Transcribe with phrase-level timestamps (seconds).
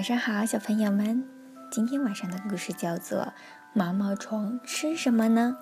[0.00, 1.28] 晚上好，小朋友们。
[1.70, 3.18] 今天晚上的故事叫做
[3.74, 5.58] 《毛毛虫吃什么呢》。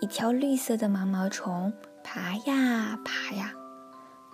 [0.00, 1.72] 一条绿色的毛毛虫
[2.04, 3.52] 爬呀爬呀，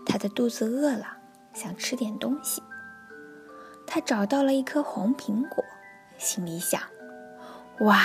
[0.05, 1.07] 它的肚子饿了，
[1.55, 2.63] 想吃点东西。
[3.87, 5.65] 它找到了一颗红苹果，
[6.19, 6.79] 心里想
[7.81, 8.03] ：“哇，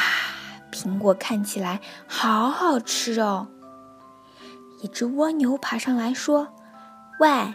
[0.71, 3.49] 苹果看起来好好吃哦。”
[4.81, 6.47] 一只蜗牛爬上来说
[7.19, 7.53] ：“喂，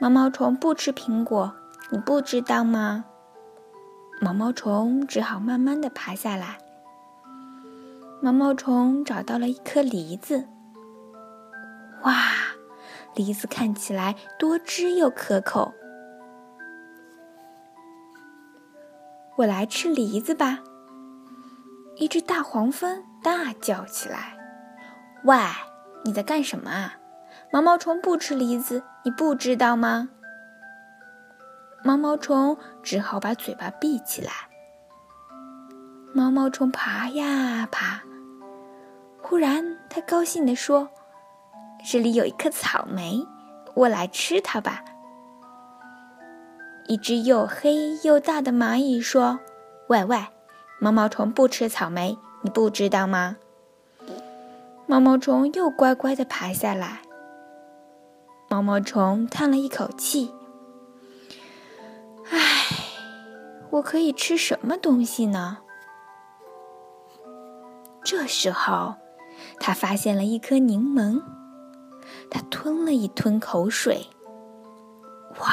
[0.00, 1.54] 毛毛虫不吃苹果。”
[1.90, 3.04] 你不知道吗？
[4.20, 6.58] 毛毛虫只好慢慢的爬下来。
[8.20, 10.48] 毛毛虫找到了一颗梨子，
[12.02, 12.14] 哇，
[13.14, 15.72] 梨子看起来多汁又可口。
[19.36, 20.60] 我来吃梨子吧！
[21.96, 24.36] 一只大黄蜂大叫起来
[25.24, 25.36] ：“喂，
[26.04, 26.94] 你在干什么啊？
[27.52, 30.08] 毛毛虫不吃梨子，你不知道吗？”
[31.86, 34.32] 毛毛虫只好把嘴巴闭起来。
[36.12, 38.02] 毛毛虫爬呀爬，
[39.22, 40.88] 忽然它高兴地说
[41.88, 43.24] ：“这里有一颗草莓，
[43.74, 44.84] 我来吃它吧。”
[46.88, 49.38] 一只又黑又大的蚂蚁说
[49.86, 50.26] ：“喂喂，
[50.80, 53.36] 毛毛虫不吃草莓，你不知道吗？”
[54.88, 57.02] 毛毛虫又乖乖地爬下来。
[58.48, 60.32] 毛毛虫叹了一口气。
[63.76, 65.58] 我可以吃什么东西呢？
[68.02, 68.94] 这时候，
[69.60, 71.20] 他发现了一颗柠檬，
[72.30, 74.06] 他吞了一吞口水，
[75.40, 75.48] 哇，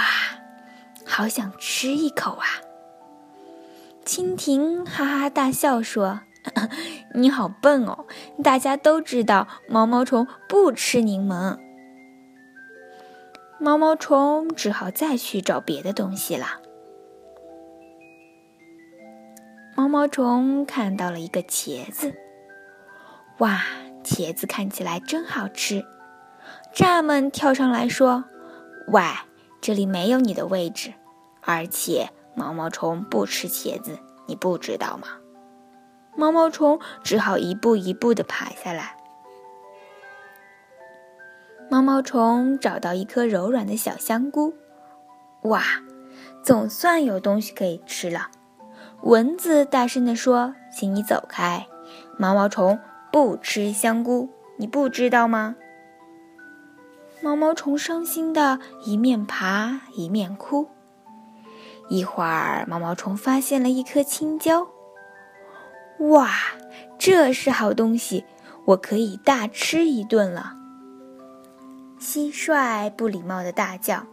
[1.05, 2.45] 好想吃一口啊！
[4.05, 6.21] 蜻蜓哈哈大笑说
[7.15, 8.05] ：“你好笨哦！
[8.41, 11.57] 大家都知道毛毛虫不吃柠檬。”
[13.59, 16.62] 毛毛虫只好再去找别的东西了。
[19.83, 22.15] 毛毛虫看到了一个茄子，
[23.39, 23.65] 哇，
[24.01, 25.83] 茄子看起来真好吃！
[26.73, 28.23] 蚱蜢跳上来说
[28.87, 29.03] ：“喂，
[29.59, 30.93] 这里没有你的位置，
[31.41, 35.09] 而且毛毛虫不吃茄子，你不知道吗？”
[36.15, 38.95] 毛毛虫只好一步一步地爬下来。
[41.69, 44.53] 毛毛虫找到一颗柔软的小香菇，
[45.41, 45.61] 哇，
[46.41, 48.29] 总算有东西可以吃了。
[49.03, 51.67] 蚊子大声地说：“请你走开！
[52.17, 52.79] 毛毛虫
[53.11, 55.57] 不吃香菇，你不知道吗？”
[57.21, 60.69] 毛毛虫伤心的一面爬一面哭。
[61.89, 64.67] 一会儿，毛毛虫发现了一颗青椒。
[65.99, 66.29] 哇，
[66.97, 68.23] 这是好东西，
[68.67, 70.53] 我可以大吃一顿了。
[71.99, 74.05] 蟋蟀不礼貌的大叫：“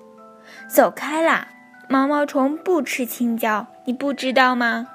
[0.69, 1.47] 走开啦！”
[1.89, 4.87] 毛毛虫不吃青椒，你不知道吗？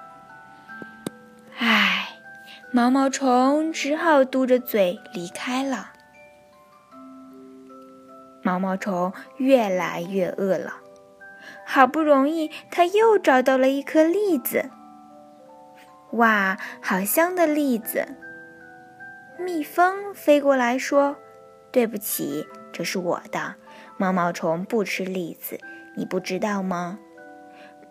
[1.58, 2.18] 唉，
[2.72, 5.92] 毛毛虫只好嘟着嘴离开了。
[8.42, 10.76] 毛毛虫越来越饿了，
[11.66, 14.70] 好不容易，它又找到了一颗栗子。
[16.12, 18.08] 哇，好香的栗子！
[19.38, 21.18] 蜜蜂飞过来说
[21.70, 23.56] ：“对不起，这是我的。
[23.98, 25.60] 毛毛虫不吃栗子。”
[25.98, 26.98] 你不知道吗？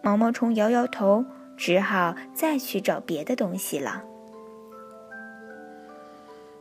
[0.05, 1.25] 毛毛虫摇摇头，
[1.57, 4.05] 只好再去找别的东西了。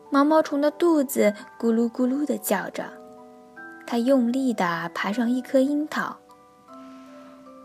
[0.10, 2.86] 毛毛虫的肚子咕噜咕噜的叫着，
[3.86, 6.16] 它用力的爬上一颗樱桃。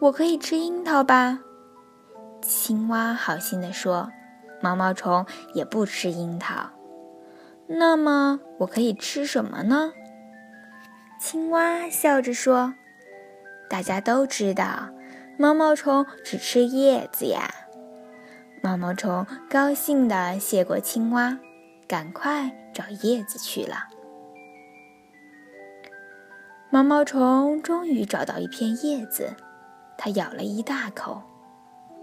[0.01, 1.39] 我可以吃樱桃吧？
[2.43, 4.11] 青蛙好心的说
[4.61, 5.25] ：“毛毛虫
[5.55, 6.71] 也不吃樱桃。”
[7.71, 9.93] 那么我可以吃什么呢？
[11.21, 12.75] 青蛙笑着说。
[13.71, 14.89] 大家都知道，
[15.41, 17.55] 毛毛虫只吃叶子呀。
[18.61, 21.39] 毛毛虫高兴地谢过青蛙，
[21.87, 23.85] 赶快找叶子去了。
[26.71, 29.37] 毛毛虫终于找到一片叶子，
[29.97, 31.23] 它咬了一大口，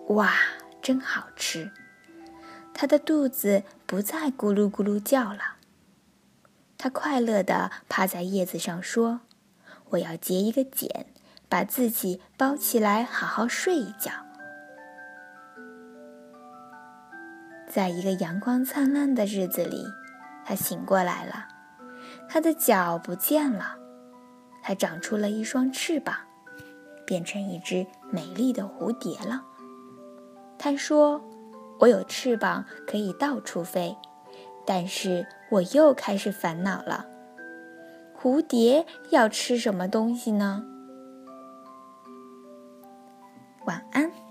[0.08, 0.34] 哇，
[0.81, 1.70] 真好吃！
[2.74, 5.58] 它的肚子不再咕噜咕噜叫了。
[6.78, 9.20] 它快乐地趴在叶子上说
[9.92, 11.08] ：“我要结一个茧。”
[11.50, 14.12] 把自己包起来，好好睡一觉。
[17.68, 19.86] 在一个阳光灿烂的日子里，
[20.45, 21.47] 他醒过来了，
[22.30, 23.77] 他的脚不见了，
[24.63, 26.15] 他长出了一双翅膀，
[27.06, 29.44] 变成一只美丽的蝴蝶了。
[30.57, 31.21] 他说
[31.80, 33.95] ：“我有翅膀，可以到处飞。”
[34.68, 37.06] 但是我又开始烦恼了：
[38.19, 40.63] 蝴蝶要吃什么东西呢？
[43.66, 44.25] 晚安。